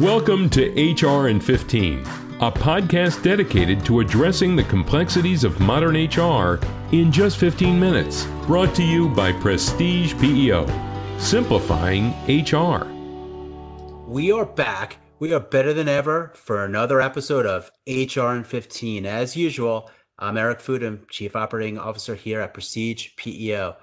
[0.00, 1.98] Welcome to HR in 15,
[2.40, 6.58] a podcast dedicated to addressing the complexities of modern HR
[6.90, 8.24] in just 15 minutes.
[8.46, 10.66] Brought to you by Prestige PEO,
[11.18, 12.86] simplifying HR.
[14.06, 14.96] We are back.
[15.18, 19.04] We are better than ever for another episode of HR in 15.
[19.04, 23.76] As usual, I'm Eric Fudum, Chief Operating Officer here at Prestige PEO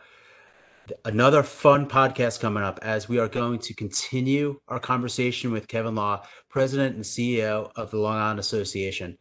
[1.05, 5.95] another fun podcast coming up as we are going to continue our conversation with Kevin
[5.95, 9.17] Law, President and CEO of the Long Island Association.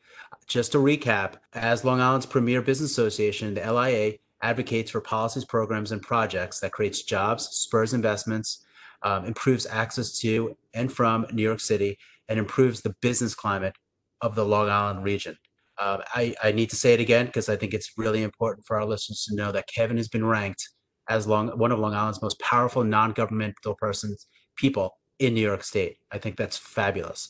[0.47, 5.93] Just to recap, as Long Island's premier business association, the LIA advocates for policies, programs,
[5.93, 8.65] and projects that creates jobs, spurs investments,
[9.03, 11.99] um, improves access to and from New York City,
[12.29, 13.75] and improves the business climate
[14.21, 15.37] of the Long Island region.
[15.79, 18.77] Uh, I, I need to say it again because I think it's really important for
[18.79, 20.67] our listeners to know that Kevin has been ranked
[21.09, 25.99] as long one of Long Island's most powerful non-governmental persons people in New York State.
[26.11, 27.29] I think that's fabulous.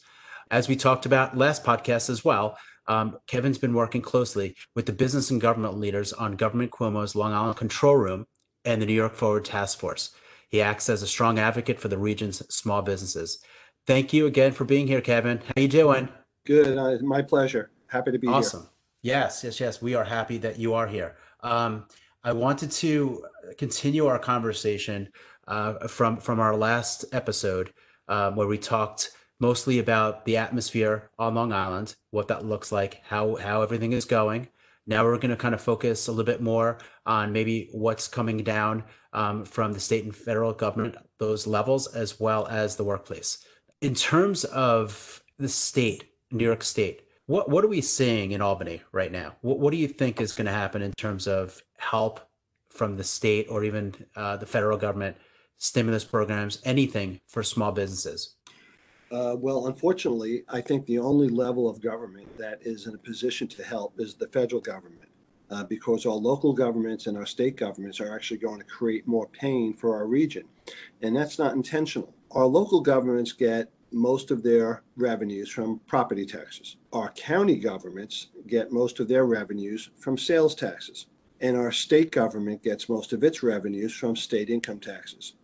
[0.50, 2.56] As we talked about last podcast as well,
[2.88, 7.32] um, Kevin's been working closely with the business and government leaders on Government Cuomo's Long
[7.32, 8.26] Island Control Room
[8.64, 10.14] and the New York Forward Task Force.
[10.48, 13.42] He acts as a strong advocate for the region's small businesses.
[13.86, 15.38] Thank you again for being here, Kevin.
[15.38, 16.08] How you doing?
[16.44, 16.78] Good.
[16.78, 17.70] Uh, my pleasure.
[17.88, 18.60] Happy to be awesome.
[18.60, 18.66] here.
[18.66, 18.70] Awesome.
[19.02, 19.82] Yes, yes, yes.
[19.82, 21.16] We are happy that you are here.
[21.42, 21.86] Um,
[22.26, 23.24] I wanted to
[23.56, 25.10] continue our conversation
[25.46, 27.72] uh, from from our last episode
[28.08, 33.00] um, where we talked mostly about the atmosphere on Long Island, what that looks like,
[33.04, 34.48] how how everything is going.
[34.88, 38.38] Now we're going to kind of focus a little bit more on maybe what's coming
[38.38, 43.38] down um, from the state and federal government, those levels, as well as the workplace.
[43.82, 48.82] In terms of the state, New York State, what what are we seeing in Albany
[48.90, 49.36] right now?
[49.42, 52.20] What what do you think is going to happen in terms of help
[52.70, 55.16] from the state or even uh, the federal government,
[55.58, 58.36] stimulus programs, anything for small businesses?
[59.10, 63.46] Uh, well, unfortunately, I think the only level of government that is in a position
[63.48, 65.08] to help is the federal government,
[65.50, 69.28] uh, because our local governments and our state governments are actually going to create more
[69.28, 70.42] pain for our region.
[71.02, 72.12] And that's not intentional.
[72.32, 76.76] Our local governments get most of their revenues from property taxes.
[76.92, 81.06] Our county governments get most of their revenues from sales taxes.
[81.40, 85.34] And our state government gets most of its revenues from state income taxes.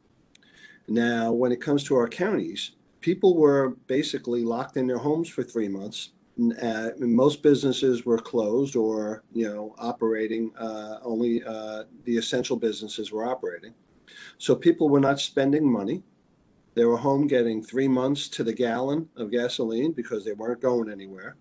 [0.89, 5.43] Now, when it comes to our counties, people were basically locked in their homes for
[5.43, 6.11] three months.
[6.63, 10.51] Uh, most businesses were closed or, you know, operating.
[10.57, 13.75] Uh, only uh, the essential businesses were operating.
[14.39, 16.03] So people were not spending money
[16.75, 20.91] they were home getting three months to the gallon of gasoline because they weren't going
[20.91, 21.37] anywhere.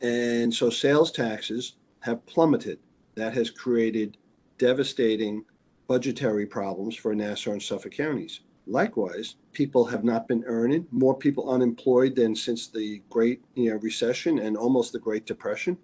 [0.00, 2.78] And so sales taxes have plummeted.
[3.14, 4.16] That has created
[4.58, 5.44] devastating
[5.86, 8.40] budgetary problems for Nassau and Suffolk counties.
[8.66, 13.76] Likewise, people have not been earning, more people unemployed than since the Great you know,
[13.76, 15.76] Recession and almost the Great Depression.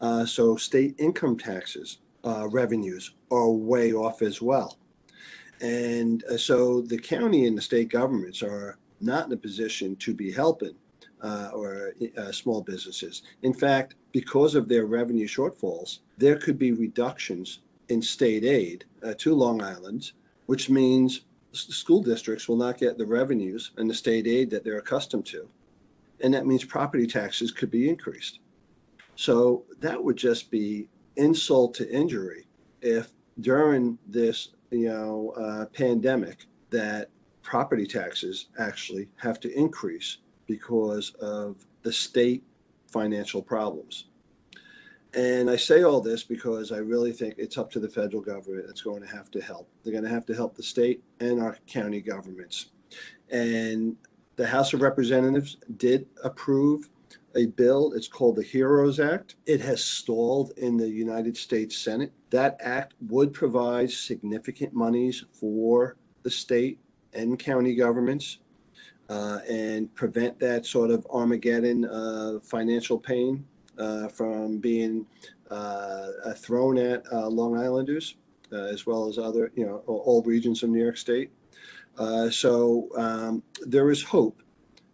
[0.00, 4.78] Uh, so state income taxes uh, revenues are way off as well.
[5.60, 10.14] And uh, so the county and the state governments are not in a position to
[10.14, 10.74] be helping
[11.22, 13.22] uh, or uh, small businesses.
[13.42, 19.14] In fact, because of their revenue shortfalls, there could be reductions in state aid uh,
[19.18, 20.12] to Long Island,
[20.46, 21.22] which means
[21.52, 25.48] school districts will not get the revenues and the state aid that they're accustomed to.
[26.20, 28.40] And that means property taxes could be increased.
[29.14, 32.46] So that would just be insult to injury
[32.82, 37.10] if during this you know uh, pandemic that
[37.42, 42.44] property taxes actually have to increase because of the state
[42.86, 44.06] financial problems.
[45.14, 48.66] And I say all this because I really think it's up to the federal government
[48.66, 49.68] that's going to have to help.
[49.82, 52.66] They're going to have to help the state and our county governments.
[53.30, 53.96] And
[54.36, 56.90] the House of Representatives did approve
[57.34, 57.92] a bill.
[57.94, 59.36] It's called the HEROES Act.
[59.46, 62.12] It has stalled in the United States Senate.
[62.30, 66.78] That act would provide significant monies for the state
[67.14, 68.38] and county governments
[69.08, 73.44] uh, and prevent that sort of Armageddon uh, financial pain
[73.78, 75.06] uh, from being
[75.50, 78.16] uh, thrown at uh, Long Islanders,
[78.52, 81.30] uh, as well as other, you know, all regions of New York State.
[82.30, 84.42] so um, there is hope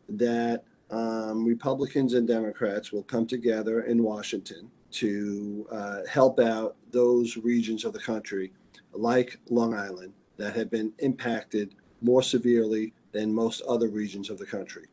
[0.08, 5.66] that um, Republicans and Democrats will come together in Washington to
[6.10, 8.52] help out those regions of the country,
[8.92, 14.46] like Long Island, that have been impacted more severely than most other regions of the
[14.46, 14.86] country.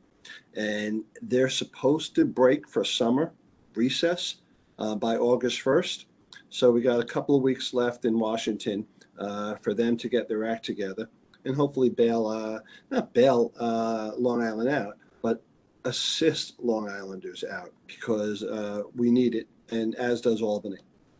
[0.55, 3.31] And they're supposed to break for summer
[3.75, 4.35] recess
[4.77, 6.05] uh, by August 1st.
[6.49, 8.85] So we got a couple of weeks left in Washington
[9.17, 11.09] uh, for them to get their act together
[11.45, 15.41] and hopefully bail, uh, not bail uh, Long Island out, but
[15.85, 20.77] assist Long Islanders out because uh, we need it, and as does Albany.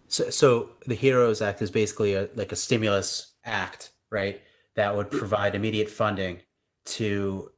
[0.08, 4.42] So, so the Heroes Act is basically a, like a stimulus act, right?
[4.76, 6.40] That would provide immediate funding
[6.90, 7.52] to,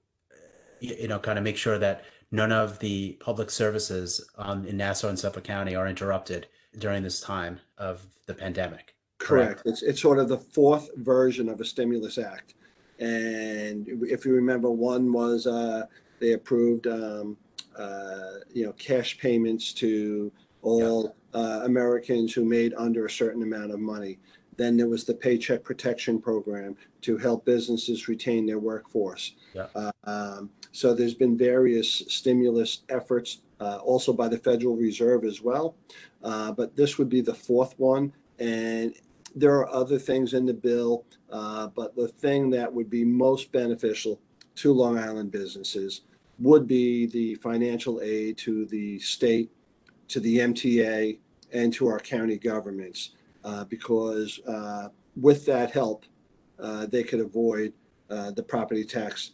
[0.80, 5.10] you know, kind of make sure that none of the public services um, in Nassau
[5.10, 6.48] and Suffolk County are interrupted
[6.80, 8.96] during this time of the pandemic.
[9.18, 9.62] Correct.
[9.66, 12.56] It's, it's sort of the fourth version of a stimulus act.
[13.00, 15.86] And if you remember, one was uh,
[16.20, 17.38] they approved, um,
[17.78, 20.32] uh, you know, cash payments to
[20.62, 24.20] all uh, Americans who made under a certain amount of money.
[24.62, 29.34] Then there was the Paycheck Protection Program to help businesses retain their workforce.
[29.56, 29.66] Yeah.
[29.74, 35.42] Uh, um, so there's been various stimulus efforts, uh, also by the Federal Reserve as
[35.42, 35.74] well.
[36.24, 38.14] Uh, but this would be the fourth one.
[38.38, 38.94] And
[39.36, 43.52] there are other things in the bill, uh, but the thing that would be most
[43.52, 44.22] beneficial
[44.58, 46.02] to Long Island businesses
[46.38, 49.50] would be the financial aid to the state,
[50.10, 51.18] to the MTA,
[51.52, 53.14] and to our county governments.
[53.44, 54.90] Uh, because uh,
[55.20, 56.06] with that help,
[56.60, 57.74] uh, they could avoid
[58.10, 59.32] uh, the property tax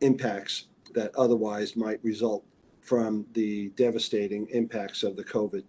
[0.00, 2.44] impacts that otherwise might result
[2.80, 5.62] from the devastating impacts of the COVID.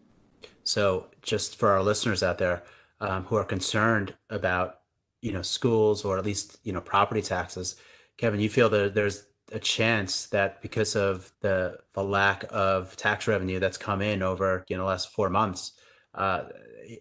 [0.64, 2.64] So, just for our listeners out there
[3.00, 4.80] um, who are concerned about,
[5.22, 7.76] you know, schools or at least you know property taxes,
[8.18, 13.28] Kevin, you feel that there's a chance that because of the the lack of tax
[13.28, 15.74] revenue that's come in over you know the last four months,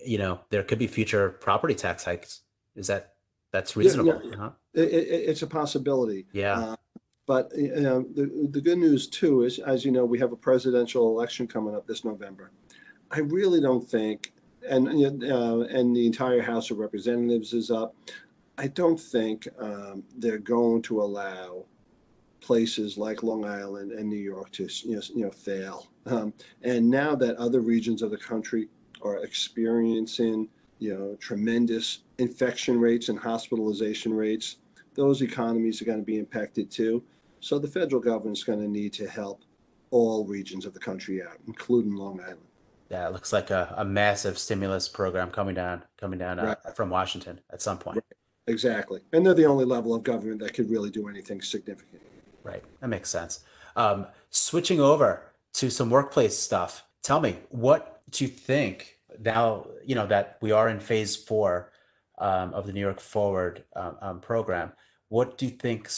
[0.04, 2.40] you know, there could be future property tax hikes.
[2.76, 3.14] Is that
[3.52, 4.20] that's reasonable?
[4.24, 4.36] Yeah, yeah.
[4.36, 4.50] Huh?
[4.74, 6.26] It, it, it's a possibility.
[6.32, 6.58] Yeah.
[6.58, 6.76] Uh,
[7.26, 10.36] but you know, the, the good news too is, as you know, we have a
[10.36, 12.50] presidential election coming up this November.
[13.10, 14.32] I really don't think,
[14.68, 17.94] and uh, and the entire House of Representatives is up.
[18.58, 21.64] I don't think um, they're going to allow
[22.40, 25.88] places like Long Island and New York to you know, you know fail.
[26.06, 28.68] Um, and now that other regions of the country
[29.04, 30.48] are experiencing
[30.78, 34.56] you know tremendous infection rates and hospitalization rates,
[34.94, 37.02] those economies are going to be impacted too.
[37.40, 39.42] So the federal government is going to need to help
[39.90, 42.40] all regions of the country out, including Long Island.
[42.90, 46.76] Yeah, it looks like a, a massive stimulus program coming down coming down uh, Right.
[46.76, 47.96] from Washington at some point.
[47.96, 48.04] Right.
[48.46, 49.00] Exactly.
[49.12, 52.02] And they're the only level of government that could really do anything significant.
[52.42, 52.62] Right.
[52.80, 53.40] That makes sense.
[53.74, 55.22] Um, switching over
[55.54, 56.84] to some workplace stuff.
[57.02, 61.72] Tell me, what do you think now, you know, that we are in phase four
[62.18, 64.72] um, of the New York Forward um, um, program?
[65.08, 65.88] What do you think,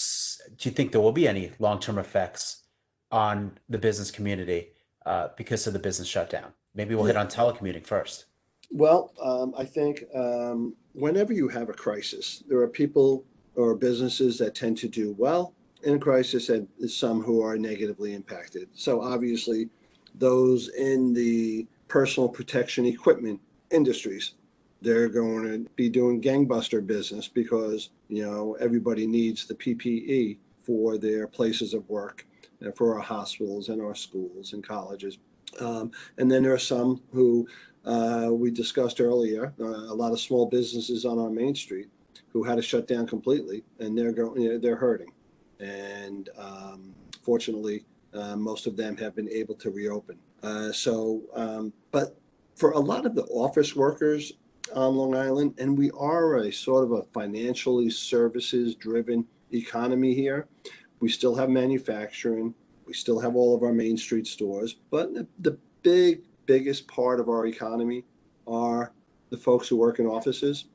[0.57, 2.65] do you think there will be any long-term effects
[3.11, 4.73] on the business community
[5.07, 6.53] uh, because of the business shutdown?
[6.75, 8.27] Maybe we'll hit on telecommuting first.
[8.71, 13.25] Well, um, I think um, whenever you have a crisis, there are people
[13.55, 15.55] or businesses that tend to do well
[15.85, 18.69] in a crisis and some who are negatively impacted.
[18.75, 19.71] So obviously,
[20.15, 23.41] those in the personal protection equipment
[23.71, 24.35] industries,
[24.83, 30.99] they're going to be doing gangbuster business because you know everybody needs the PPE for
[30.99, 32.27] their places of work,
[32.61, 35.19] and for our hospitals and our schools and colleges.
[35.61, 37.47] Um, and then there are some who
[37.85, 41.89] uh, we discussed earlier, uh, a lot of small businesses on our main street
[42.29, 45.13] who had to shut down completely, and they're going, you know, they're hurting.
[45.61, 50.19] And um, fortunately, uh, most of them have been able to reopen.
[50.43, 52.19] Uh, so, um, but
[52.55, 54.33] for a lot of the office workers
[54.75, 60.49] on Long Island, and we are a sort of a financially services-driven economy here.
[61.01, 62.55] We still have manufacturing.
[62.87, 67.21] We still have all of our main street stores, but the, the big biggest part
[67.21, 68.05] of our economy
[68.47, 68.93] are
[69.31, 70.67] the folks who work in offices.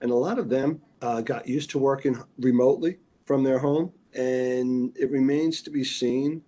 [0.00, 3.92] And a lot of them uh, got used to working remotely from their home.
[4.14, 6.42] And it remains to be seen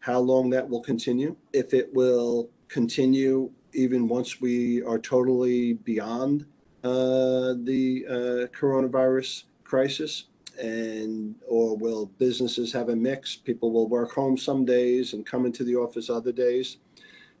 [0.00, 1.36] how long that will continue.
[1.52, 6.46] If it will continue even once we are totally beyond
[6.82, 10.24] uh, the uh, coronavirus crisis,
[10.60, 13.36] and or will businesses have a mix?
[13.36, 16.78] People will work home some days and come into the office other days.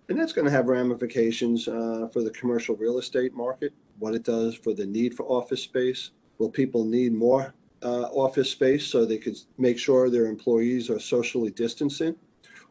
[0.08, 4.24] And that's going to have ramifications uh, for the commercial real estate market, what it
[4.24, 6.10] does for the need for office space.
[6.38, 10.98] Will people need more uh, office space so they could make sure their employees are
[10.98, 12.16] socially distancing?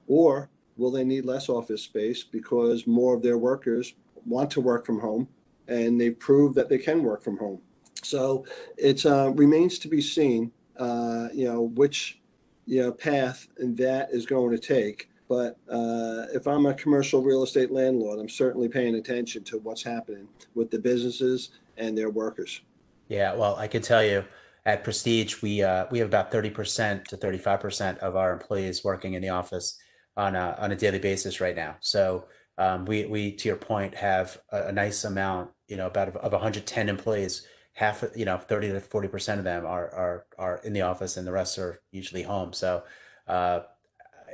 [0.09, 3.93] Or will they need less office space because more of their workers
[4.25, 5.29] want to work from home
[5.69, 7.61] and they prove that they can work from home?
[8.03, 8.45] So
[8.77, 12.19] it uh, remains to be seen, uh, you know, which
[12.65, 15.09] you know, path that is going to take.
[15.27, 19.83] But uh, if I'm a commercial real estate landlord, I'm certainly paying attention to what's
[19.83, 22.61] happening with the businesses and their workers.
[23.07, 24.23] Yeah, well, I can tell you
[24.65, 29.21] at Prestige, we uh, we have about 30% to 35% of our employees working in
[29.21, 29.79] the office
[30.19, 31.75] on a on a daily basis right now.
[31.79, 32.25] So
[32.57, 36.31] um, we we to your point have a, a, nice amount, you know, about of
[36.31, 37.47] 110 employees.
[37.73, 41.15] Half, you know, 30 to 40 percent of them are are are in the office,
[41.15, 42.53] and the rest are usually home.
[42.53, 42.83] So.
[43.27, 43.61] Uh,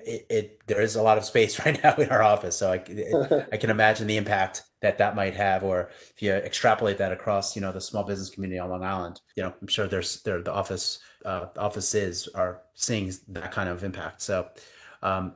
[0.07, 2.75] it, it, there is a lot of space right now in our office, so I,
[2.87, 5.63] it, I can imagine the impact that that might have.
[5.63, 9.19] Or if you extrapolate that across, you know, the small business community on Long Island,
[9.35, 13.83] you know, I'm sure there's there the office uh, offices are seeing that kind of
[13.83, 14.21] impact.
[14.21, 14.47] So,
[15.05, 15.35] um,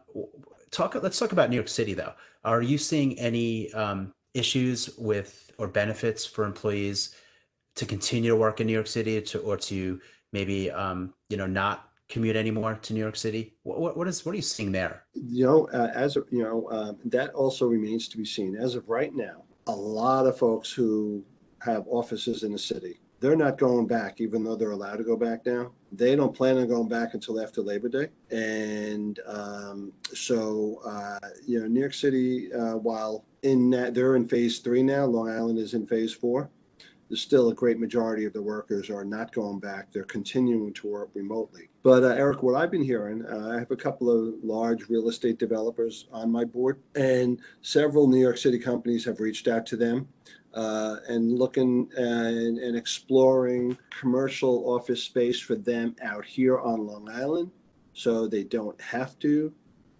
[0.72, 0.96] talk.
[0.96, 2.14] Let's talk about New York City, though.
[2.44, 7.16] Are you seeing any um, issues with or benefits for employees
[7.76, 10.00] to continue to work in New York City, to or to
[10.34, 13.54] maybe um, you know not commute anymore to New York City?
[13.64, 15.04] What, what is what are you seeing there?
[15.14, 18.56] You know, uh, as you know, uh, that also remains to be seen.
[18.56, 21.24] As of right now, a lot of folks who
[21.62, 25.18] have offices in the city, they're not going back, even though they're allowed to go
[25.18, 25.72] back now.
[25.92, 31.60] They don't plan on going back until after Labor Day, and um, so uh, you
[31.60, 35.60] know, New York City, uh, while in that they're in phase three now, Long Island
[35.60, 36.50] is in phase four
[37.10, 39.92] there's still a great majority of the workers are not going back.
[39.92, 41.70] They're continuing to work remotely.
[41.82, 45.10] But uh, Eric, what I've been hearing, uh, I have a couple of large real
[45.10, 49.76] estate developers on my board, and several New York City companies have reached out to
[49.76, 50.08] them
[50.54, 57.10] uh, and looking and, and exploring commercial office space for them out here on Long
[57.10, 57.52] Island,
[57.94, 59.54] so they don't have to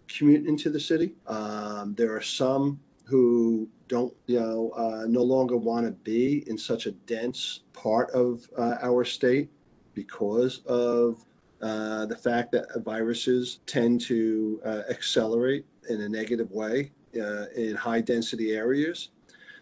[0.08, 1.14] commute into the city.
[1.28, 6.58] Um, there are some who don't, you know, uh, no longer want to be in
[6.58, 9.50] such a dense part of uh, our state
[9.94, 11.26] because of
[11.62, 17.76] uh, the fact that viruses tend to uh, accelerate in a negative way uh, in
[17.76, 19.10] high density areas.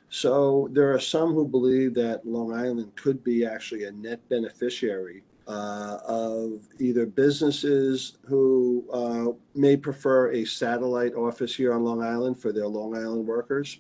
[0.09, 5.23] So there are some who believe that Long Island could be actually a net beneficiary
[5.47, 12.39] uh, of either businesses who uh, may prefer a satellite office here on Long Island
[12.39, 13.79] for their Long Island workers,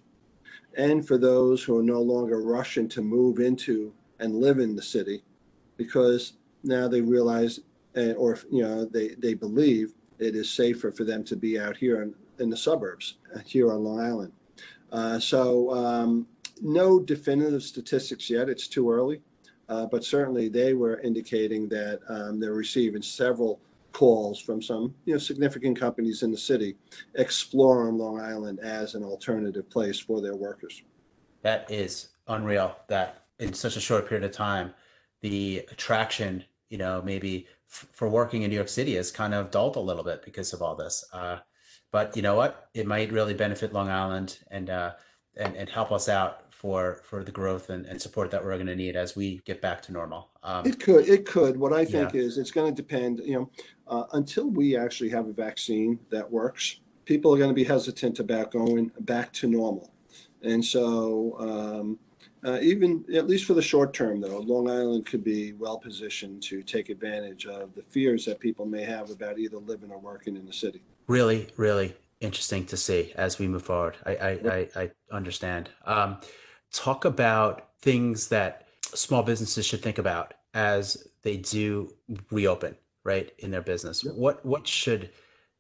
[0.75, 4.81] and for those who are no longer rushing to move into and live in the
[4.81, 5.23] city
[5.75, 7.59] because now they realize
[7.95, 11.77] uh, or you know they, they believe it is safer for them to be out
[11.77, 14.31] here in, in the suburbs uh, here on Long Island.
[14.91, 16.27] Uh, so um,
[16.61, 18.49] no definitive statistics yet.
[18.49, 19.21] It's too early.
[19.69, 23.59] Uh, but certainly they were indicating that um, they're receiving several
[23.91, 26.75] calls from some you know significant companies in the city
[27.15, 30.83] exploring Long Island as an alternative place for their workers.
[31.41, 32.75] That is unreal.
[32.87, 34.73] That in such a short period of time,
[35.21, 39.51] the attraction, you know, maybe f- for working in New York City has kind of
[39.51, 41.03] dulled a little bit because of all this.
[41.11, 41.39] Uh,
[41.91, 42.69] but you know what?
[42.73, 44.91] It might really benefit Long Island and uh,
[45.35, 48.67] and, and help us out for for the growth and, and support that we're going
[48.67, 50.29] to need as we get back to normal.
[50.43, 51.57] Um, it could, it could.
[51.57, 52.21] What I think yeah.
[52.21, 53.21] is it's going to depend.
[53.23, 53.49] You know,
[53.87, 58.19] uh, until we actually have a vaccine that works, people are going to be hesitant
[58.19, 59.91] about going back to normal,
[60.41, 61.35] and so.
[61.39, 61.99] Um,
[62.45, 66.43] uh, even at least for the short term, though, Long Island could be well positioned
[66.43, 70.37] to take advantage of the fears that people may have about either living or working
[70.37, 70.83] in the city.
[71.07, 73.95] Really, really interesting to see as we move forward.
[74.05, 75.69] I I, I, I understand.
[75.85, 76.17] Um,
[76.71, 81.93] talk about things that small businesses should think about as they do
[82.31, 84.03] reopen right in their business.
[84.03, 85.09] What what should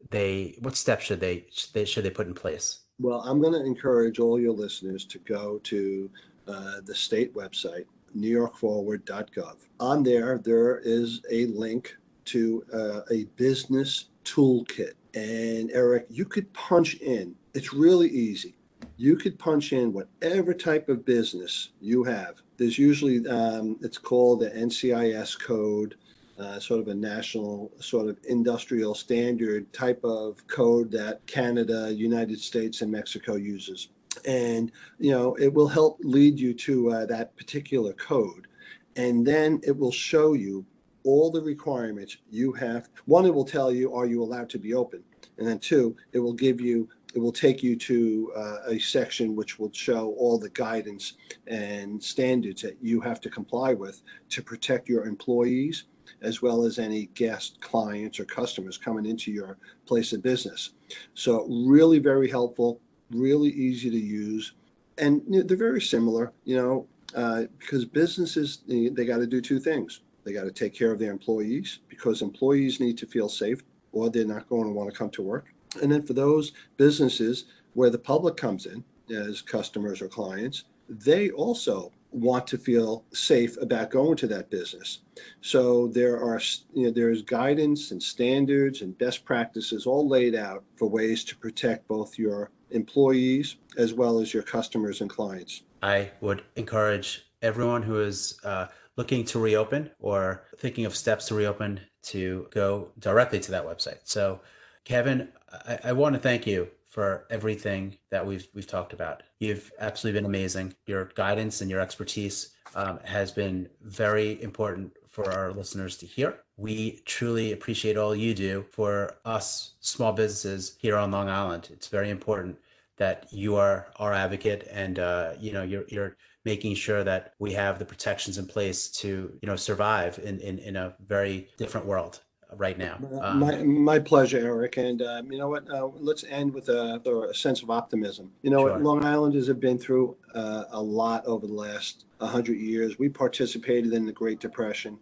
[0.09, 2.81] they what steps should they should they, should they put in place?
[2.99, 6.09] Well i'm going to encourage all your listeners to go to
[6.47, 7.85] uh, the state website
[8.15, 16.25] newyorkforward.gov on there there is a link to uh, a business toolkit and eric you
[16.25, 18.57] could punch in it's really easy
[18.97, 22.41] you could punch in whatever type of business you have.
[22.57, 25.95] There's usually, um, it's called the NCIS code,
[26.39, 32.39] uh, sort of a national, sort of industrial standard type of code that Canada, United
[32.39, 33.89] States, and Mexico uses.
[34.25, 38.47] And, you know, it will help lead you to uh, that particular code.
[38.95, 40.65] And then it will show you
[41.07, 42.89] all the requirements you have.
[43.05, 45.01] One, it will tell you, are you allowed to be open?
[45.37, 49.35] And then two, it will give you it will take you to uh, a section
[49.35, 51.13] which will show all the guidance
[51.47, 55.85] and standards that you have to comply with to protect your employees
[56.21, 60.73] as well as any guest clients or customers coming into your place of business.
[61.13, 64.53] So really very helpful, really easy to use.
[64.97, 70.01] And they're very similar, you know, uh, because businesses, they got to do two things.
[70.27, 74.09] They got to take care of their employees because employees need to feel safe or
[74.09, 75.47] they're not going to want to come to work
[75.81, 81.29] and then for those businesses where the public comes in as customers or clients, they
[81.31, 84.99] also want to feel safe about going to that business.
[85.41, 86.39] So there are,
[86.73, 91.37] you know, there's guidance and standards and best practices all laid out for ways to
[91.37, 95.63] protect both your employees as well as your customers and clients.
[95.83, 98.67] I would encourage everyone who is uh,
[98.97, 103.99] looking to reopen or thinking of steps to reopen to go directly to that website.
[104.03, 104.41] So,
[104.83, 105.29] Kevin,
[105.67, 109.23] I, I want to thank you for everything that we've we've talked about.
[109.39, 110.73] You've absolutely been amazing.
[110.87, 116.39] Your guidance and your expertise um, has been very important for our listeners to hear.
[116.57, 121.69] We truly appreciate all you do for us small businesses here on Long Island.
[121.71, 122.57] It's very important
[122.97, 126.15] that you are our advocate and uh, you know you're you're
[126.47, 129.09] making sure that we have the protections in place to
[129.41, 132.21] you know survive in in, in a very different world
[132.55, 132.95] right now.
[133.21, 134.77] Um, my, my pleasure, Eric.
[134.77, 135.69] And uh, you know what?
[135.69, 136.81] Uh, let's end with a,
[137.29, 138.31] a, sense of optimism.
[138.41, 138.71] You know sure.
[138.71, 138.81] what?
[138.81, 142.97] Long Islanders have been through uh, a lot over the last 100 years.
[142.97, 144.97] We participated in the Great Depression.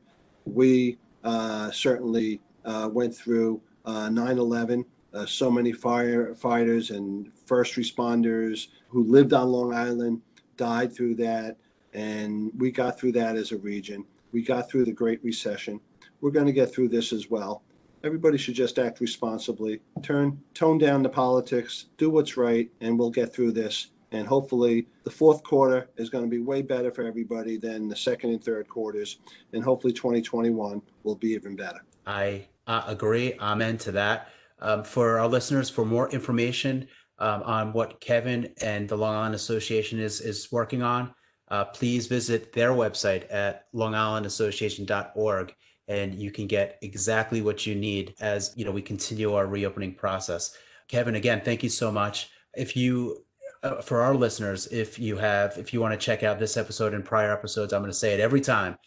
[0.45, 4.83] We uh, certainly uh, went through uh, 9 11.
[5.27, 10.21] so many firefighters and first responders who lived on Long Island
[10.57, 11.57] died through that.
[11.93, 14.05] And we got through that as a region.
[14.31, 15.79] We got through the Great Recession
[16.21, 17.63] we're going to get through this as well.
[18.03, 23.11] Everybody should just act responsibly, turn, tone down the politics, do what's right, and we'll
[23.11, 23.91] get through this.
[24.11, 27.95] And hopefully, the fourth quarter is going to be way better for everybody than the
[27.95, 29.19] second and third quarters.
[29.53, 31.83] And hopefully, 2021 will be even better.
[32.07, 33.33] I uh, agree.
[33.39, 34.29] Amen to that.
[34.59, 36.87] Um, for our listeners, for more information
[37.19, 41.13] um, on what Kevin and the Long Island Association is is working on,
[41.49, 45.55] uh, please visit their website at longislandassociation.org
[45.87, 49.93] and you can get exactly what you need as you know we continue our reopening
[49.93, 50.57] process.
[50.87, 52.29] Kevin again thank you so much.
[52.55, 53.25] If you
[53.63, 56.93] uh, for our listeners if you have if you want to check out this episode
[56.93, 58.77] and prior episodes i'm going to say it every time.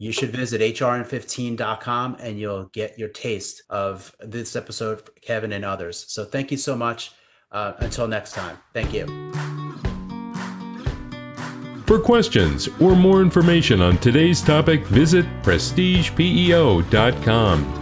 [0.00, 6.04] You should visit hrn15.com and you'll get your taste of this episode kevin and others.
[6.08, 7.12] So thank you so much
[7.52, 9.06] uh, until next time thank you
[11.88, 17.77] for questions or more information on today's topic, visit prestigepeo.com.